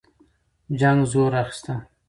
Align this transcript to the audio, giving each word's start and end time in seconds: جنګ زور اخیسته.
جنګ 0.79 0.99
زور 1.11 1.31
اخیسته. 1.41 1.73